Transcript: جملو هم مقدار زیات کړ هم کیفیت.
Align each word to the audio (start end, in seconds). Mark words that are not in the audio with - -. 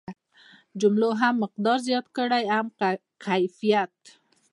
جملو 0.81 1.09
هم 1.21 1.33
مقدار 1.43 1.77
زیات 1.87 2.05
کړ 2.15 2.29
هم 2.55 2.67
کیفیت. 3.25 3.95